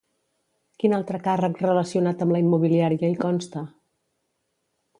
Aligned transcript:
Quin 0.83 0.95
altre 0.97 1.19
càrrec 1.27 1.61
relacionat 1.65 2.25
amb 2.25 2.35
la 2.37 2.41
immobiliària 2.45 3.11
hi 3.13 3.21
consta? 3.27 3.65